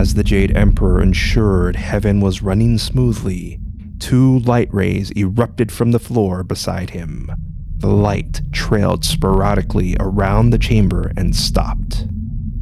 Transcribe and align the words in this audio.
As 0.00 0.14
the 0.14 0.24
Jade 0.24 0.56
Emperor 0.56 1.02
ensured 1.02 1.76
heaven 1.76 2.22
was 2.22 2.40
running 2.40 2.78
smoothly, 2.78 3.60
two 3.98 4.38
light 4.38 4.72
rays 4.72 5.10
erupted 5.10 5.70
from 5.70 5.90
the 5.90 5.98
floor 5.98 6.42
beside 6.42 6.88
him. 6.88 7.30
The 7.76 7.88
light 7.88 8.40
trailed 8.50 9.04
sporadically 9.04 9.98
around 10.00 10.50
the 10.50 10.58
chamber 10.58 11.12
and 11.18 11.36
stopped. 11.36 12.06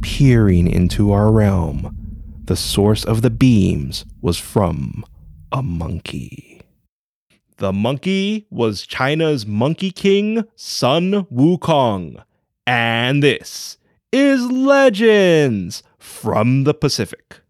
Peering 0.01 0.67
into 0.67 1.13
our 1.13 1.31
realm, 1.31 1.95
the 2.43 2.57
source 2.57 3.05
of 3.05 3.21
the 3.21 3.29
beams 3.29 4.03
was 4.21 4.37
from 4.37 5.05
a 5.49 5.63
monkey. 5.63 6.61
The 7.55 7.71
monkey 7.71 8.47
was 8.49 8.85
China's 8.85 9.45
Monkey 9.45 9.91
King, 9.91 10.43
Sun 10.57 11.25
Wukong. 11.31 12.21
And 12.67 13.23
this 13.23 13.77
is 14.11 14.51
Legends 14.51 15.83
from 15.99 16.63
the 16.63 16.73
Pacific. 16.73 17.41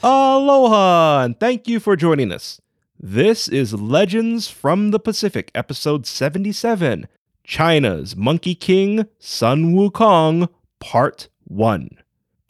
Aloha, 0.00 1.24
and 1.24 1.38
thank 1.38 1.66
you 1.66 1.80
for 1.80 1.96
joining 1.96 2.32
us. 2.32 2.60
This 3.00 3.46
is 3.46 3.74
Legends 3.74 4.48
from 4.48 4.90
the 4.90 4.98
Pacific, 4.98 5.52
episode 5.54 6.04
77 6.04 7.06
China's 7.44 8.16
Monkey 8.16 8.56
King, 8.56 9.06
Sun 9.20 9.72
Wukong, 9.72 10.48
Part 10.80 11.28
1. 11.44 11.90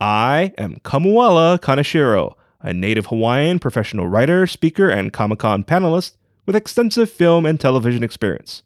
I 0.01 0.55
am 0.57 0.77
Kamuela 0.77 1.59
Kaneshiro, 1.59 2.33
a 2.63 2.73
native 2.73 3.09
Hawaiian 3.09 3.59
professional 3.59 4.09
writer, 4.09 4.47
speaker, 4.47 4.89
and 4.89 5.13
Comic 5.13 5.41
Con 5.41 5.65
panelist 5.65 6.17
with 6.47 6.57
extensive 6.57 7.11
film 7.11 7.45
and 7.45 7.61
television 7.61 8.03
experience. 8.03 8.63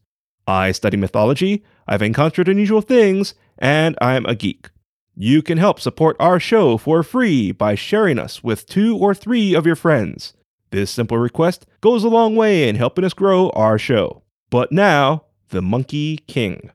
I 0.47 0.71
study 0.71 0.97
mythology, 0.97 1.65
I've 1.89 2.03
encountered 2.03 2.49
unusual 2.49 2.83
things, 2.83 3.35
and 3.59 3.99
I'm 4.01 4.25
a 4.27 4.37
geek. 4.37 4.71
You 5.17 5.43
can 5.43 5.59
help 5.59 5.81
support 5.81 6.15
our 6.21 6.39
show 6.39 6.77
for 6.79 7.03
free 7.03 7.51
by 7.51 7.75
sharing 7.75 8.21
us 8.21 8.45
with 8.45 8.67
two 8.67 8.97
or 8.97 9.17
three 9.17 9.53
of 9.53 9.67
your 9.67 9.75
friends. 9.75 10.35
This 10.73 10.91
simple 10.91 11.19
request 11.19 11.67
goes 11.83 12.03
a 12.03 12.09
long 12.09 12.35
way 12.35 12.67
in 12.67 12.77
helping 12.77 13.05
us 13.05 13.13
grow 13.13 13.51
our 13.51 13.79
show. 13.79 14.23
But 14.49 14.73
now, 14.73 15.27
the 15.51 15.61
Monkey 15.61 16.17
King. 16.27 16.71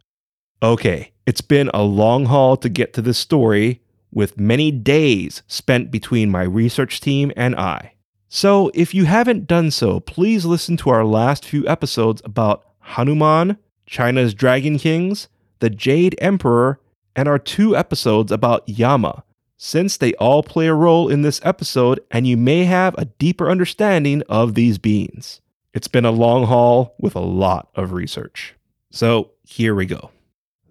Okay, 0.61 1.13
it's 1.25 1.41
been 1.41 1.71
a 1.73 1.81
long 1.81 2.25
haul 2.25 2.57
to 2.57 2.69
get 2.69 2.93
to 2.93 3.01
this 3.01 3.17
story, 3.17 3.81
with 4.13 4.39
many 4.39 4.69
days 4.69 5.41
spent 5.47 5.89
between 5.89 6.29
my 6.29 6.43
research 6.43 7.01
team 7.01 7.31
and 7.35 7.55
I. 7.55 7.93
So, 8.29 8.69
if 8.75 8.93
you 8.93 9.05
haven't 9.05 9.47
done 9.47 9.71
so, 9.71 9.99
please 9.99 10.45
listen 10.45 10.77
to 10.77 10.91
our 10.91 11.03
last 11.03 11.43
few 11.43 11.67
episodes 11.67 12.21
about 12.23 12.63
Hanuman, 12.79 13.57
China's 13.87 14.35
Dragon 14.35 14.77
Kings, 14.77 15.27
the 15.57 15.71
Jade 15.71 16.15
Emperor, 16.19 16.79
and 17.15 17.27
our 17.27 17.39
two 17.39 17.75
episodes 17.75 18.31
about 18.31 18.67
Yama, 18.69 19.23
since 19.57 19.97
they 19.97 20.13
all 20.13 20.43
play 20.43 20.67
a 20.67 20.73
role 20.73 21.09
in 21.09 21.23
this 21.23 21.41
episode 21.43 21.99
and 22.11 22.27
you 22.27 22.37
may 22.37 22.63
have 22.65 22.95
a 22.97 23.05
deeper 23.05 23.49
understanding 23.49 24.21
of 24.29 24.53
these 24.53 24.77
beings. 24.77 25.41
It's 25.73 25.87
been 25.87 26.05
a 26.05 26.11
long 26.11 26.45
haul 26.45 26.95
with 26.99 27.15
a 27.15 27.19
lot 27.19 27.69
of 27.75 27.91
research. 27.91 28.55
So 28.91 29.31
here 29.43 29.75
we 29.75 29.85
go. 29.85 30.11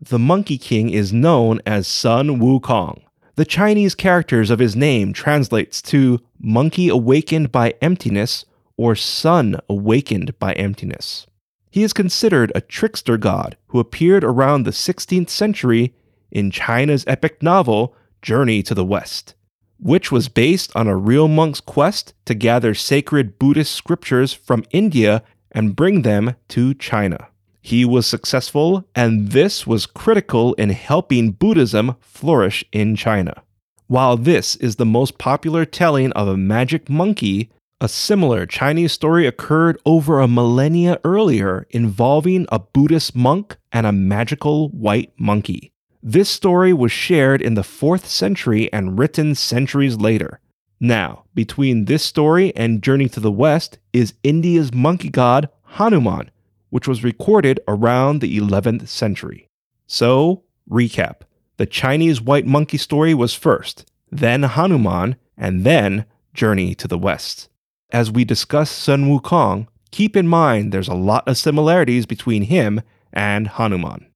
The 0.00 0.18
Monkey 0.18 0.56
King 0.56 0.90
is 0.90 1.12
known 1.12 1.60
as 1.66 1.86
Sun 1.86 2.38
Wukong. 2.40 3.02
The 3.34 3.44
Chinese 3.44 3.94
characters 3.94 4.50
of 4.50 4.58
his 4.58 4.74
name 4.74 5.12
translates 5.12 5.82
to 5.82 6.20
monkey 6.38 6.88
awakened 6.88 7.52
by 7.52 7.74
emptiness 7.82 8.44
or 8.76 8.94
sun 8.94 9.58
awakened 9.68 10.38
by 10.38 10.52
emptiness. 10.54 11.26
He 11.70 11.82
is 11.82 11.92
considered 11.92 12.52
a 12.54 12.60
trickster 12.60 13.16
god 13.16 13.56
who 13.68 13.80
appeared 13.80 14.24
around 14.24 14.62
the 14.62 14.70
16th 14.70 15.28
century 15.28 15.94
in 16.30 16.50
China's 16.50 17.04
epic 17.06 17.42
novel 17.42 17.94
Journey 18.26 18.60
to 18.64 18.74
the 18.74 18.84
West, 18.84 19.36
which 19.78 20.10
was 20.10 20.28
based 20.28 20.74
on 20.74 20.88
a 20.88 20.96
real 20.96 21.28
monk's 21.28 21.60
quest 21.60 22.12
to 22.24 22.34
gather 22.34 22.74
sacred 22.74 23.38
Buddhist 23.38 23.72
scriptures 23.72 24.32
from 24.32 24.64
India 24.72 25.22
and 25.52 25.76
bring 25.76 26.02
them 26.02 26.34
to 26.48 26.74
China. 26.74 27.28
He 27.60 27.84
was 27.84 28.04
successful, 28.04 28.84
and 28.96 29.30
this 29.30 29.64
was 29.64 29.86
critical 29.86 30.54
in 30.54 30.70
helping 30.70 31.30
Buddhism 31.30 31.94
flourish 32.00 32.64
in 32.72 32.96
China. 32.96 33.44
While 33.86 34.16
this 34.16 34.56
is 34.56 34.74
the 34.74 34.84
most 34.84 35.18
popular 35.18 35.64
telling 35.64 36.10
of 36.14 36.26
a 36.26 36.36
magic 36.36 36.90
monkey, 36.90 37.52
a 37.80 37.88
similar 37.88 38.44
Chinese 38.44 38.90
story 38.90 39.28
occurred 39.28 39.78
over 39.86 40.18
a 40.18 40.26
millennia 40.26 40.98
earlier 41.04 41.68
involving 41.70 42.46
a 42.50 42.58
Buddhist 42.58 43.14
monk 43.14 43.56
and 43.70 43.86
a 43.86 43.92
magical 43.92 44.68
white 44.70 45.12
monkey. 45.16 45.70
This 46.08 46.28
story 46.28 46.72
was 46.72 46.92
shared 46.92 47.42
in 47.42 47.54
the 47.54 47.62
4th 47.62 48.04
century 48.04 48.72
and 48.72 48.96
written 48.96 49.34
centuries 49.34 49.96
later. 49.96 50.38
Now, 50.78 51.24
between 51.34 51.86
this 51.86 52.04
story 52.04 52.54
and 52.54 52.80
Journey 52.80 53.08
to 53.08 53.18
the 53.18 53.32
West 53.32 53.78
is 53.92 54.14
India's 54.22 54.72
monkey 54.72 55.08
god 55.08 55.48
Hanuman, 55.64 56.30
which 56.70 56.86
was 56.86 57.02
recorded 57.02 57.58
around 57.66 58.20
the 58.20 58.38
11th 58.38 58.86
century. 58.86 59.48
So, 59.88 60.44
recap 60.70 61.22
the 61.56 61.66
Chinese 61.66 62.20
white 62.20 62.46
monkey 62.46 62.78
story 62.78 63.12
was 63.12 63.34
first, 63.34 63.90
then 64.08 64.44
Hanuman, 64.44 65.16
and 65.36 65.64
then 65.64 66.04
Journey 66.32 66.76
to 66.76 66.86
the 66.86 66.98
West. 66.98 67.48
As 67.90 68.12
we 68.12 68.24
discuss 68.24 68.70
Sun 68.70 69.06
Wukong, 69.06 69.66
keep 69.90 70.14
in 70.14 70.28
mind 70.28 70.70
there's 70.70 70.86
a 70.86 70.94
lot 70.94 71.26
of 71.26 71.36
similarities 71.36 72.06
between 72.06 72.42
him 72.42 72.80
and 73.12 73.48
Hanuman. 73.48 74.06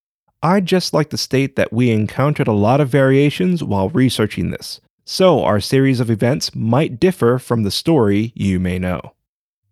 I'd 0.42 0.64
just 0.64 0.94
like 0.94 1.10
to 1.10 1.18
state 1.18 1.56
that 1.56 1.70
we 1.70 1.90
encountered 1.90 2.48
a 2.48 2.52
lot 2.52 2.80
of 2.80 2.88
variations 2.88 3.62
while 3.62 3.90
researching 3.90 4.50
this, 4.50 4.80
so 5.04 5.44
our 5.44 5.60
series 5.60 6.00
of 6.00 6.10
events 6.10 6.54
might 6.54 6.98
differ 6.98 7.38
from 7.38 7.62
the 7.62 7.70
story 7.70 8.32
you 8.34 8.58
may 8.58 8.78
know. 8.78 9.12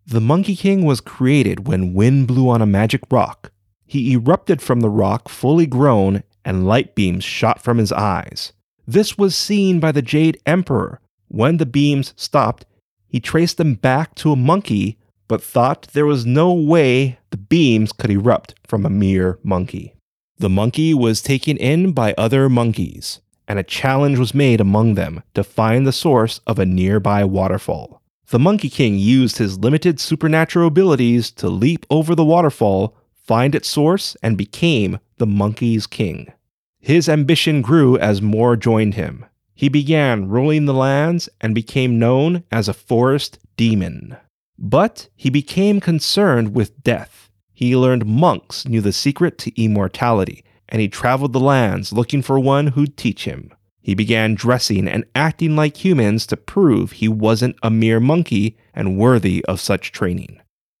The 0.05 0.21
Monkey 0.21 0.55
King 0.55 0.85
was 0.85 1.01
created 1.01 1.67
when 1.67 1.95
wind 1.95 2.27
blew 2.27 2.49
on 2.49 2.61
a 2.61 2.67
magic 2.67 3.01
rock. 3.09 3.51
He 3.87 4.13
erupted 4.13 4.61
from 4.61 4.81
the 4.81 4.89
rock 4.89 5.27
fully 5.27 5.65
grown, 5.65 6.21
and 6.45 6.67
light 6.67 6.93
beams 6.93 7.23
shot 7.23 7.59
from 7.63 7.79
his 7.79 7.91
eyes. 7.91 8.53
This 8.87 9.17
was 9.17 9.35
seen 9.35 9.79
by 9.79 9.91
the 9.91 10.03
Jade 10.03 10.39
Emperor. 10.45 11.01
When 11.29 11.57
the 11.57 11.65
beams 11.65 12.13
stopped, 12.15 12.65
he 13.07 13.19
traced 13.19 13.57
them 13.57 13.73
back 13.73 14.13
to 14.15 14.31
a 14.31 14.35
monkey, 14.35 14.99
but 15.27 15.41
thought 15.41 15.87
there 15.93 16.05
was 16.05 16.27
no 16.27 16.53
way 16.53 17.17
the 17.31 17.37
beams 17.37 17.91
could 17.91 18.11
erupt 18.11 18.53
from 18.67 18.85
a 18.85 18.89
mere 18.89 19.39
monkey. 19.41 19.95
The 20.39 20.49
monkey 20.49 20.93
was 20.93 21.21
taken 21.21 21.57
in 21.57 21.91
by 21.91 22.13
other 22.17 22.47
monkeys, 22.47 23.19
and 23.45 23.59
a 23.59 23.63
challenge 23.63 24.17
was 24.17 24.33
made 24.33 24.61
among 24.61 24.93
them 24.93 25.21
to 25.33 25.43
find 25.43 25.85
the 25.85 25.91
source 25.91 26.39
of 26.47 26.57
a 26.57 26.65
nearby 26.65 27.25
waterfall. 27.25 28.01
The 28.29 28.39
Monkey 28.39 28.69
King 28.69 28.97
used 28.97 29.37
his 29.37 29.59
limited 29.59 29.99
supernatural 29.99 30.67
abilities 30.67 31.29
to 31.31 31.49
leap 31.49 31.85
over 31.89 32.15
the 32.15 32.23
waterfall, 32.23 32.95
find 33.13 33.53
its 33.53 33.67
source, 33.67 34.15
and 34.23 34.37
became 34.37 34.99
the 35.17 35.27
Monkey's 35.27 35.85
King. 35.85 36.31
His 36.79 37.09
ambition 37.09 37.61
grew 37.61 37.97
as 37.97 38.21
more 38.21 38.55
joined 38.55 38.93
him. 38.93 39.25
He 39.55 39.67
began 39.67 40.29
ruling 40.29 40.63
the 40.63 40.73
lands 40.73 41.27
and 41.41 41.53
became 41.53 41.99
known 41.99 42.45
as 42.49 42.69
a 42.69 42.73
forest 42.73 43.39
demon. 43.57 44.15
But 44.57 45.09
he 45.17 45.29
became 45.29 45.81
concerned 45.81 46.55
with 46.55 46.81
death 46.81 47.28
he 47.59 47.75
learned 47.75 48.05
monks 48.05 48.65
knew 48.65 48.79
the 48.79 48.93
secret 48.93 49.37
to 49.37 49.61
immortality, 49.61 50.45
and 50.69 50.81
he 50.81 50.87
traveled 50.87 51.33
the 51.33 51.41
lands 51.41 51.91
looking 51.91 52.21
for 52.21 52.39
one 52.39 52.67
who'd 52.67 52.95
teach 52.95 53.25
him. 53.25 53.53
He 53.81 53.93
began 53.93 54.33
dressing 54.33 54.87
and 54.87 55.03
acting 55.13 55.57
like 55.57 55.83
humans 55.83 56.25
to 56.27 56.37
prove 56.37 56.93
he 56.93 57.09
wasn't 57.09 57.57
a 57.61 57.69
mere 57.69 57.99
monkey 57.99 58.55
and 58.73 58.97
worthy 58.97 59.43
of 59.43 59.59
such 59.59 59.91
training. 59.91 60.39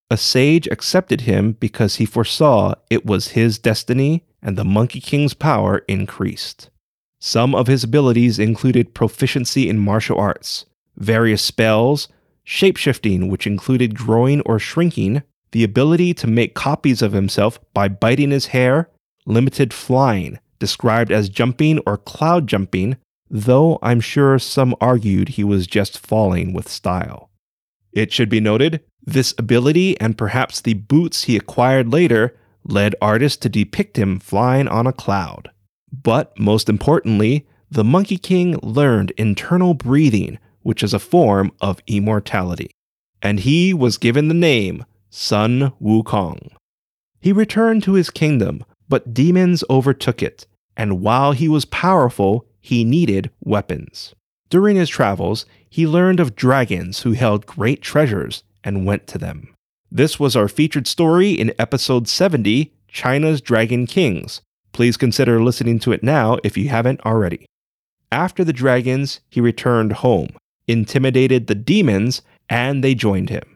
A 0.09 0.15
sage 0.15 0.69
accepted 0.71 1.21
him 1.21 1.51
because 1.59 1.97
he 1.97 2.05
foresaw 2.05 2.75
it 2.89 3.05
was 3.05 3.35
his 3.35 3.59
destiny 3.59 4.23
and 4.41 4.57
the 4.57 4.63
Monkey 4.63 5.01
King's 5.01 5.33
power 5.33 5.79
increased. 5.89 6.69
Some 7.19 7.53
of 7.53 7.67
his 7.67 7.83
abilities 7.83 8.39
included 8.39 8.93
proficiency 8.93 9.67
in 9.67 9.79
martial 9.79 10.17
arts, 10.17 10.65
various 10.95 11.41
spells, 11.41 12.07
shapeshifting, 12.47 13.29
which 13.29 13.45
included 13.45 13.97
growing 13.97 14.39
or 14.45 14.59
shrinking, 14.59 15.23
the 15.51 15.63
ability 15.63 16.13
to 16.15 16.27
make 16.27 16.53
copies 16.53 17.01
of 17.01 17.13
himself 17.13 17.59
by 17.73 17.87
biting 17.87 18.31
his 18.31 18.47
hair, 18.47 18.89
limited 19.25 19.73
flying, 19.73 20.39
described 20.59 21.11
as 21.11 21.29
jumping 21.29 21.79
or 21.85 21.97
cloud 21.97 22.47
jumping, 22.47 22.97
though 23.29 23.79
I'm 23.81 23.99
sure 23.99 24.39
some 24.39 24.75
argued 24.81 25.29
he 25.29 25.43
was 25.43 25.67
just 25.67 25.97
falling 25.97 26.53
with 26.53 26.69
style. 26.69 27.29
It 27.91 28.11
should 28.11 28.29
be 28.29 28.39
noted, 28.39 28.81
this 29.03 29.33
ability 29.37 29.99
and 29.99 30.17
perhaps 30.17 30.61
the 30.61 30.75
boots 30.75 31.23
he 31.23 31.35
acquired 31.35 31.91
later 31.91 32.37
led 32.63 32.95
artists 33.01 33.37
to 33.37 33.49
depict 33.49 33.97
him 33.97 34.19
flying 34.19 34.67
on 34.67 34.85
a 34.85 34.93
cloud. 34.93 35.49
But 35.91 36.37
most 36.37 36.69
importantly, 36.69 37.47
the 37.71 37.83
Monkey 37.83 38.17
King 38.17 38.59
learned 38.61 39.11
internal 39.11 39.73
breathing, 39.73 40.37
which 40.61 40.83
is 40.83 40.93
a 40.93 40.99
form 40.99 41.51
of 41.61 41.81
immortality. 41.87 42.71
And 43.21 43.39
he 43.39 43.73
was 43.73 43.97
given 43.97 44.27
the 44.27 44.33
name 44.33 44.85
Sun 45.09 45.73
Wukong. 45.81 46.49
He 47.19 47.31
returned 47.31 47.83
to 47.83 47.93
his 47.93 48.09
kingdom, 48.09 48.63
but 48.87 49.13
demons 49.13 49.63
overtook 49.69 50.23
it, 50.23 50.45
and 50.77 51.01
while 51.01 51.31
he 51.33 51.47
was 51.49 51.65
powerful, 51.65 52.45
he 52.61 52.83
needed 52.83 53.29
weapons. 53.41 54.13
During 54.49 54.77
his 54.77 54.89
travels, 54.89 55.45
he 55.69 55.85
learned 55.85 56.19
of 56.19 56.35
dragons 56.35 57.01
who 57.01 57.11
held 57.11 57.45
great 57.45 57.81
treasures 57.81 58.43
and 58.63 58.85
went 58.85 59.07
to 59.07 59.17
them. 59.17 59.53
This 59.91 60.19
was 60.19 60.35
our 60.35 60.47
featured 60.47 60.87
story 60.87 61.31
in 61.31 61.53
episode 61.59 62.07
70 62.07 62.73
China's 62.87 63.41
Dragon 63.41 63.85
Kings. 63.85 64.41
Please 64.71 64.97
consider 64.97 65.41
listening 65.41 65.79
to 65.79 65.91
it 65.91 66.03
now 66.03 66.37
if 66.43 66.57
you 66.57 66.69
haven't 66.69 67.01
already. 67.05 67.45
After 68.11 68.43
the 68.43 68.53
dragons, 68.53 69.19
he 69.29 69.41
returned 69.41 69.93
home, 69.93 70.29
intimidated 70.67 71.47
the 71.47 71.55
demons, 71.55 72.21
and 72.49 72.83
they 72.83 72.95
joined 72.95 73.29
him. 73.29 73.55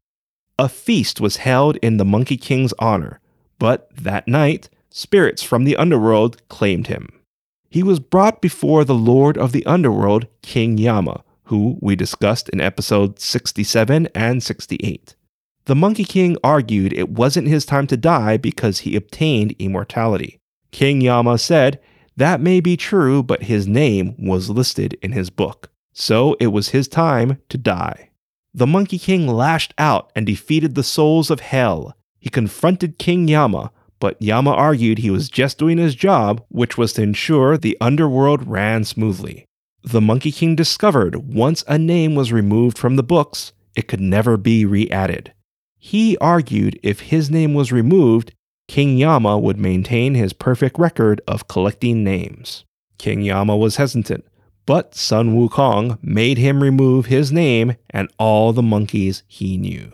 A 0.60 0.70
feast 0.70 1.20
was 1.20 1.38
held 1.38 1.78
in 1.78 1.98
the 1.98 2.06
Monkey 2.06 2.38
King's 2.38 2.74
honor, 2.78 3.20
but 3.58 3.90
that 3.96 4.28
night, 4.28 4.70
spirits 4.92 5.42
from 5.42 5.64
the 5.64 5.76
underworld 5.76 6.48
claimed 6.48 6.88
him. 6.88 7.10
He 7.70 7.82
was 7.82 8.00
brought 8.00 8.40
before 8.40 8.86
the 8.86 8.94
Lord 8.94 9.36
of 9.36 9.52
the 9.52 9.66
Underworld, 9.66 10.28
King 10.44 10.78
Yama, 10.78 11.24
who 11.46 11.80
we 11.82 11.96
discussed 11.96 12.50
in 12.50 12.62
episodes 12.62 13.24
67 13.24 14.10
and 14.14 14.44
68. 14.44 15.16
The 15.66 15.76
Monkey 15.76 16.06
King 16.06 16.38
argued 16.44 16.94
it 16.94 17.10
wasn't 17.10 17.48
his 17.48 17.66
time 17.66 17.88
to 17.88 17.98
die 17.98 18.38
because 18.38 18.80
he 18.80 18.96
obtained 18.96 19.56
immortality. 19.58 20.40
King 20.72 21.02
Yama 21.02 21.40
said, 21.40 21.80
That 22.16 22.42
may 22.42 22.60
be 22.60 22.78
true, 22.78 23.24
but 23.24 23.44
his 23.44 23.68
name 23.68 24.14
was 24.20 24.52
listed 24.52 25.00
in 25.02 25.14
his 25.14 25.32
book, 25.32 25.72
so 25.94 26.36
it 26.40 26.48
was 26.48 26.70
his 26.70 26.88
time 26.88 27.40
to 27.50 27.58
die. 27.58 28.12
The 28.56 28.68
Monkey 28.68 29.00
King 29.00 29.28
lashed 29.28 29.74
out 29.80 30.12
and 30.16 30.26
defeated 30.26 30.76
the 30.76 30.84
souls 30.84 31.32
of 31.32 31.40
hell. 31.40 31.96
He 32.20 32.30
confronted 32.30 33.00
King 33.00 33.28
Yama, 33.28 33.72
but 34.00 34.22
Yama 34.22 34.52
argued 34.52 35.00
he 35.00 35.10
was 35.10 35.30
just 35.30 35.58
doing 35.58 35.78
his 35.78 35.96
job, 35.96 36.44
which 36.50 36.78
was 36.78 36.94
to 36.94 37.02
ensure 37.02 37.58
the 37.58 37.78
underworld 37.82 38.48
ran 38.48 38.84
smoothly. 38.84 39.46
The 39.82 40.02
Monkey 40.02 40.32
King 40.32 40.56
discovered 40.56 41.34
once 41.34 41.64
a 41.68 41.80
name 41.80 42.14
was 42.14 42.32
removed 42.32 42.78
from 42.78 42.96
the 42.96 43.04
books, 43.04 43.54
it 43.76 43.88
could 43.88 44.00
never 44.00 44.38
be 44.38 44.66
re 44.66 44.90
added. 44.90 45.34
He 45.80 46.16
argued 46.18 46.80
if 46.84 47.02
his 47.02 47.32
name 47.32 47.54
was 47.54 47.72
removed, 47.72 48.34
King 48.68 48.98
Yama 48.98 49.38
would 49.38 49.58
maintain 49.58 50.14
his 50.14 50.32
perfect 50.32 50.78
record 50.78 51.22
of 51.28 51.48
collecting 51.48 52.04
names. 52.04 52.66
King 52.98 53.22
Yama 53.24 53.58
was 53.58 53.76
hesitant, 53.78 54.26
but 54.66 54.96
Sun 54.96 55.36
Wukong 55.36 55.98
made 56.02 56.38
him 56.38 56.64
remove 56.64 57.08
his 57.08 57.32
name 57.32 57.76
and 57.90 58.12
all 58.18 58.54
the 58.54 58.62
monkeys 58.62 59.24
he 59.28 59.58
knew. 59.58 59.92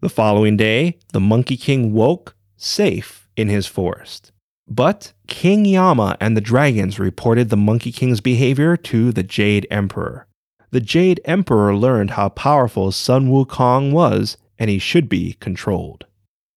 The 0.00 0.08
following 0.08 0.56
day, 0.56 0.98
the 1.12 1.20
Monkey 1.20 1.56
King 1.56 1.92
woke, 1.92 2.34
safe, 2.56 3.28
in 3.36 3.48
his 3.48 3.66
forest. 3.66 4.32
But 4.68 5.12
King 5.26 5.64
Yama 5.64 6.16
and 6.20 6.36
the 6.36 6.40
dragons 6.40 6.98
reported 6.98 7.48
the 7.48 7.56
Monkey 7.56 7.90
King's 7.90 8.20
behavior 8.20 8.76
to 8.76 9.12
the 9.12 9.22
Jade 9.22 9.66
Emperor. 9.70 10.26
The 10.70 10.80
Jade 10.80 11.20
Emperor 11.24 11.74
learned 11.74 12.12
how 12.12 12.28
powerful 12.28 12.92
Sun 12.92 13.28
Wukong 13.28 13.92
was 13.92 14.36
and 14.58 14.70
he 14.70 14.78
should 14.78 15.08
be 15.08 15.34
controlled. 15.40 16.06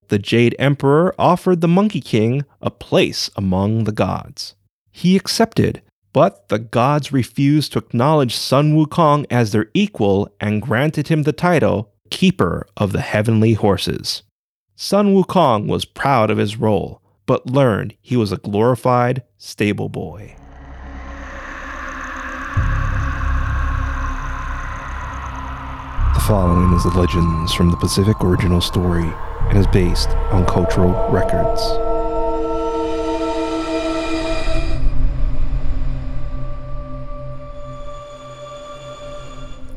The 0.08 0.18
Jade 0.18 0.54
Emperor 0.58 1.14
offered 1.18 1.60
the 1.60 1.68
Monkey 1.68 2.00
King 2.00 2.44
a 2.60 2.70
place 2.70 3.30
among 3.34 3.84
the 3.84 3.92
gods. 3.92 4.54
He 4.92 5.16
accepted, 5.16 5.82
but 6.14 6.48
the 6.48 6.60
gods 6.60 7.12
refused 7.12 7.72
to 7.72 7.78
acknowledge 7.80 8.34
Sun 8.36 8.74
Wukong 8.74 9.26
as 9.30 9.50
their 9.50 9.66
equal 9.74 10.32
and 10.40 10.62
granted 10.62 11.08
him 11.08 11.24
the 11.24 11.32
title 11.32 11.92
Keeper 12.08 12.66
of 12.76 12.92
the 12.92 13.00
Heavenly 13.00 13.54
Horses. 13.54 14.22
Sun 14.76 15.12
Wukong 15.12 15.66
was 15.66 15.84
proud 15.84 16.30
of 16.30 16.38
his 16.38 16.56
role, 16.56 17.02
but 17.26 17.50
learned 17.50 17.96
he 18.00 18.16
was 18.16 18.30
a 18.30 18.36
glorified 18.36 19.24
stable 19.38 19.88
boy. 19.88 20.36
The 26.14 26.20
following 26.28 26.72
is 26.74 26.84
the 26.84 26.92
Legends 26.94 27.52
from 27.52 27.70
the 27.70 27.76
Pacific 27.76 28.22
original 28.22 28.60
story 28.60 29.12
and 29.48 29.58
is 29.58 29.66
based 29.66 30.10
on 30.30 30.46
cultural 30.46 30.92
records. 31.10 31.60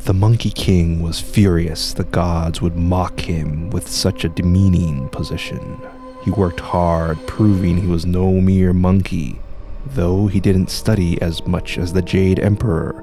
The 0.07 0.13
Monkey 0.13 0.51
King 0.51 1.01
was 1.01 1.19
furious 1.19 1.91
the 1.91 2.05
gods 2.05 2.61
would 2.61 2.77
mock 2.77 3.19
him 3.19 3.69
with 3.71 3.89
such 3.89 4.23
a 4.23 4.29
demeaning 4.29 5.09
position. 5.09 5.81
He 6.23 6.31
worked 6.31 6.61
hard, 6.61 7.17
proving 7.27 7.75
he 7.75 7.87
was 7.87 8.05
no 8.05 8.39
mere 8.39 8.71
monkey. 8.71 9.37
Though 9.85 10.27
he 10.27 10.39
didn't 10.39 10.69
study 10.69 11.21
as 11.21 11.45
much 11.45 11.77
as 11.77 11.91
the 11.91 12.01
Jade 12.01 12.39
Emperor, 12.39 12.93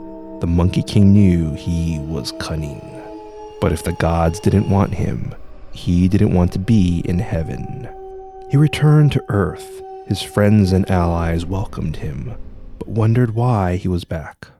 the 0.40 0.46
Monkey 0.46 0.82
King 0.82 1.12
knew 1.12 1.52
he 1.52 1.98
was 1.98 2.32
cunning. 2.38 2.80
But 3.60 3.72
if 3.72 3.84
the 3.84 3.92
gods 3.92 4.40
didn't 4.40 4.70
want 4.70 4.94
him, 4.94 5.34
he 5.72 6.08
didn't 6.08 6.32
want 6.32 6.54
to 6.54 6.58
be 6.58 7.02
in 7.04 7.18
heaven. 7.18 7.86
He 8.50 8.56
returned 8.56 9.12
to 9.12 9.24
Earth. 9.28 9.82
His 10.06 10.22
friends 10.22 10.72
and 10.72 10.90
allies 10.90 11.44
welcomed 11.44 11.96
him, 11.96 12.32
but 12.78 12.88
wondered 12.88 13.34
why 13.34 13.76
he 13.76 13.88
was 13.88 14.04
back. 14.04 14.53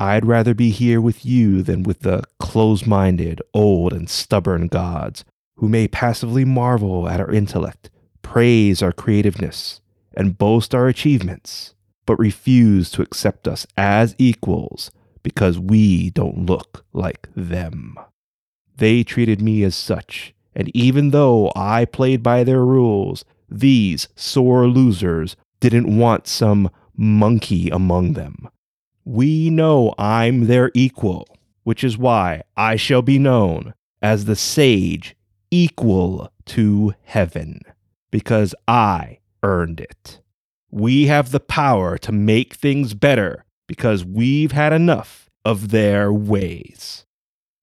I'd 0.00 0.24
rather 0.24 0.54
be 0.54 0.70
here 0.70 0.98
with 0.98 1.26
you 1.26 1.62
than 1.62 1.82
with 1.82 2.00
the 2.00 2.24
close 2.38 2.86
minded, 2.86 3.42
old, 3.52 3.92
and 3.92 4.08
stubborn 4.08 4.68
gods 4.68 5.26
who 5.56 5.68
may 5.68 5.88
passively 5.88 6.42
marvel 6.46 7.06
at 7.06 7.20
our 7.20 7.30
intellect, 7.30 7.90
praise 8.22 8.82
our 8.82 8.92
creativeness, 8.92 9.82
and 10.16 10.38
boast 10.38 10.74
our 10.74 10.88
achievements, 10.88 11.74
but 12.06 12.18
refuse 12.18 12.90
to 12.92 13.02
accept 13.02 13.46
us 13.46 13.66
as 13.76 14.14
equals 14.16 14.90
because 15.22 15.58
we 15.58 16.08
don't 16.08 16.46
look 16.46 16.86
like 16.94 17.28
them. 17.36 17.94
They 18.78 19.02
treated 19.02 19.42
me 19.42 19.62
as 19.64 19.74
such, 19.74 20.32
and 20.54 20.74
even 20.74 21.10
though 21.10 21.52
I 21.54 21.84
played 21.84 22.22
by 22.22 22.42
their 22.42 22.64
rules, 22.64 23.26
these 23.50 24.08
sore 24.16 24.66
losers 24.66 25.36
didn't 25.60 25.94
want 25.94 26.26
some 26.26 26.70
monkey 26.96 27.68
among 27.68 28.14
them. 28.14 28.48
We 29.04 29.50
know 29.50 29.94
I'm 29.98 30.46
their 30.46 30.70
equal, 30.74 31.26
which 31.64 31.82
is 31.82 31.96
why 31.98 32.42
I 32.56 32.76
shall 32.76 33.02
be 33.02 33.18
known 33.18 33.74
as 34.02 34.24
the 34.24 34.36
sage 34.36 35.16
equal 35.50 36.32
to 36.46 36.94
heaven, 37.02 37.60
because 38.10 38.54
I 38.68 39.18
earned 39.42 39.80
it. 39.80 40.20
We 40.70 41.06
have 41.06 41.30
the 41.30 41.40
power 41.40 41.98
to 41.98 42.12
make 42.12 42.54
things 42.54 42.94
better 42.94 43.44
because 43.66 44.04
we've 44.04 44.52
had 44.52 44.72
enough 44.72 45.30
of 45.44 45.70
their 45.70 46.12
ways. 46.12 47.04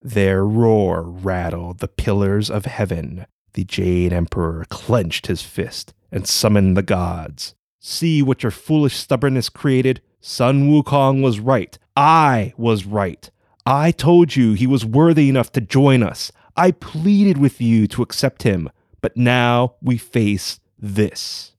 Their 0.02 0.44
roar 0.44 1.02
rattled 1.02 1.78
the 1.78 1.88
pillars 1.88 2.50
of 2.50 2.66
heaven. 2.66 3.26
The 3.54 3.64
Jade 3.64 4.12
Emperor 4.12 4.64
clenched 4.68 5.26
his 5.26 5.42
fist 5.42 5.94
and 6.12 6.26
summoned 6.26 6.76
the 6.76 6.82
gods. 6.82 7.54
See 7.80 8.22
what 8.22 8.42
your 8.42 8.52
foolish 8.52 8.96
stubbornness 8.96 9.48
created? 9.48 10.00
Sun 10.20 10.68
Wukong 10.68 11.22
was 11.22 11.40
right. 11.40 11.78
I 11.96 12.52
was 12.56 12.84
right. 12.84 13.30
I 13.64 13.90
told 13.92 14.34
you 14.34 14.52
he 14.52 14.66
was 14.66 14.84
worthy 14.84 15.28
enough 15.28 15.52
to 15.52 15.60
join 15.60 16.02
us. 16.02 16.32
I 16.56 16.72
pleaded 16.72 17.38
with 17.38 17.60
you 17.60 17.86
to 17.88 18.02
accept 18.02 18.42
him, 18.42 18.70
but 19.00 19.16
now 19.16 19.74
we 19.80 19.96
face 19.96 20.58
this. 20.78 21.52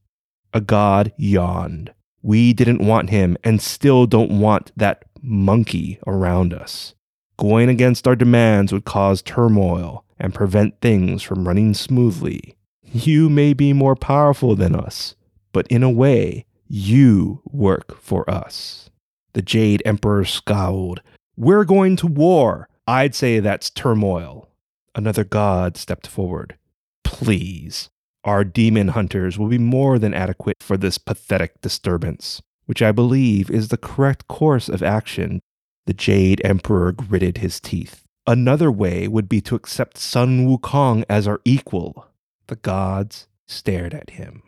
A 0.54 0.60
god 0.60 1.14
yawned. 1.18 1.94
We 2.22 2.54
didn't 2.54 2.86
want 2.86 3.10
him 3.12 3.38
and 3.44 3.62
still 3.62 4.06
don't 4.06 4.40
want 4.40 4.72
that 4.76 5.06
monkey 5.22 6.00
around 6.06 6.54
us. 6.54 6.96
Going 7.38 7.70
against 7.70 8.08
our 8.08 8.16
demands 8.16 8.74
would 8.74 8.84
cause 8.84 9.22
turmoil 9.22 10.04
and 10.20 10.34
prevent 10.34 10.82
things 10.82 11.24
from 11.24 11.48
running 11.48 11.74
smoothly. 11.74 12.58
You 12.84 13.30
may 13.30 13.54
be 13.54 13.72
more 13.72 13.96
powerful 13.96 14.56
than 14.56 14.76
us, 14.76 15.16
but 15.54 15.68
in 15.68 15.84
a 15.84 15.90
way, 15.90 16.46
you 16.70 17.42
work 17.52 18.00
for 18.00 18.30
us. 18.30 18.90
The 19.34 19.42
Jade 19.42 19.82
Emperor 19.86 20.24
scowled. 20.24 21.02
We're 21.36 21.66
going 21.66 21.96
to 21.98 22.08
war. 22.08 22.70
I'd 22.88 23.16
say 23.16 23.40
that's 23.40 23.70
turmoil. 23.70 24.50
Another 24.96 25.24
god 25.24 25.78
stepped 25.78 26.08
forward. 26.08 26.58
Please. 27.04 27.90
Our 28.24 28.44
demon 28.44 28.90
hunters 28.90 29.40
will 29.40 29.48
be 29.48 29.58
more 29.58 29.98
than 29.98 30.14
adequate 30.14 30.58
for 30.60 30.78
this 30.78 30.98
pathetic 30.98 31.62
disturbance, 31.62 32.42
which 32.66 32.82
I 32.82 32.92
believe 32.92 33.50
is 33.50 33.70
the 33.70 33.78
correct 33.78 34.28
course 34.28 34.70
of 34.70 34.84
action. 34.84 35.40
The 35.86 35.94
Jade 35.94 36.42
Emperor 36.44 36.92
gritted 36.92 37.38
his 37.38 37.60
teeth. 37.60 38.04
Another 38.28 38.72
way 38.72 39.08
would 39.08 39.30
be 39.30 39.42
to 39.42 39.56
accept 39.56 39.98
Sun 39.98 40.48
Wukong 40.48 41.04
as 41.10 41.28
our 41.28 41.42
equal. 41.46 42.08
The 42.48 42.58
gods 42.58 43.28
stared 43.48 43.94
at 43.94 44.12
him. 44.12 44.44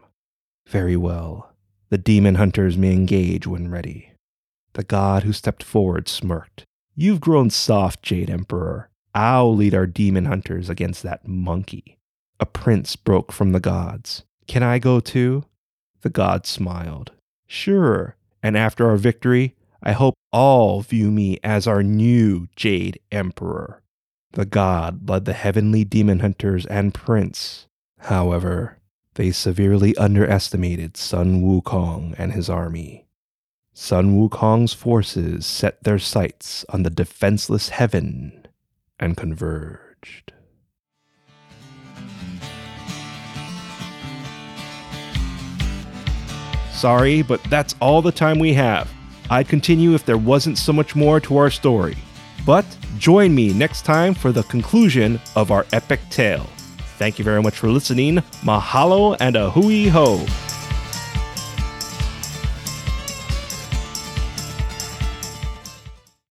Very 0.67 0.95
well. 0.95 1.50
The 1.91 1.97
demon 1.97 2.35
hunters 2.35 2.77
may 2.77 2.93
engage 2.93 3.45
when 3.45 3.69
ready. 3.69 4.13
The 4.73 4.83
god 4.83 5.23
who 5.23 5.33
stepped 5.33 5.61
forward 5.61 6.07
smirked. 6.07 6.63
You've 6.95 7.19
grown 7.19 7.49
soft, 7.49 8.01
Jade 8.01 8.29
Emperor. 8.29 8.89
I'll 9.13 9.53
lead 9.53 9.75
our 9.75 9.85
demon 9.87 10.23
hunters 10.23 10.69
against 10.69 11.03
that 11.03 11.27
monkey. 11.27 11.97
A 12.39 12.45
prince 12.45 12.95
broke 12.95 13.33
from 13.33 13.51
the 13.51 13.59
gods. 13.59 14.23
Can 14.47 14.63
I 14.63 14.79
go 14.79 15.01
too? 15.01 15.43
The 15.99 16.09
god 16.09 16.45
smiled. 16.45 17.11
Sure, 17.45 18.15
and 18.41 18.57
after 18.57 18.89
our 18.89 18.95
victory, 18.95 19.55
I 19.83 19.91
hope 19.91 20.15
all 20.31 20.81
view 20.81 21.11
me 21.11 21.39
as 21.43 21.67
our 21.67 21.83
new 21.83 22.47
Jade 22.55 23.01
Emperor. 23.11 23.81
The 24.31 24.45
god 24.45 25.09
led 25.09 25.25
the 25.25 25.33
heavenly 25.33 25.83
demon 25.83 26.19
hunters 26.19 26.65
and 26.67 26.93
prince. 26.93 27.67
However, 27.99 28.77
they 29.15 29.31
severely 29.31 29.95
underestimated 29.97 30.95
Sun 30.95 31.41
Wukong 31.41 32.15
and 32.17 32.31
his 32.31 32.49
army. 32.49 33.07
Sun 33.73 34.17
Wukong's 34.17 34.73
forces 34.73 35.45
set 35.45 35.83
their 35.83 35.99
sights 35.99 36.65
on 36.69 36.83
the 36.83 36.89
defenseless 36.89 37.69
heaven 37.69 38.47
and 38.99 39.17
converged. 39.17 40.33
Sorry, 46.73 47.21
but 47.21 47.43
that's 47.43 47.75
all 47.79 48.01
the 48.01 48.11
time 48.11 48.39
we 48.39 48.53
have. 48.53 48.89
I'd 49.29 49.47
continue 49.47 49.93
if 49.93 50.05
there 50.05 50.17
wasn't 50.17 50.57
so 50.57 50.73
much 50.73 50.95
more 50.95 51.19
to 51.21 51.37
our 51.37 51.49
story. 51.49 51.95
But 52.45 52.65
join 52.97 53.35
me 53.35 53.53
next 53.53 53.83
time 53.85 54.13
for 54.13 54.31
the 54.31 54.43
conclusion 54.43 55.19
of 55.35 55.51
our 55.51 55.65
epic 55.71 55.99
tale. 56.09 56.49
Thank 57.01 57.17
you 57.17 57.25
very 57.25 57.41
much 57.41 57.57
for 57.57 57.67
listening. 57.67 58.17
Mahalo 58.43 59.17
and 59.19 59.35
a 59.35 59.49
hui 59.49 59.87
ho. 59.87 60.23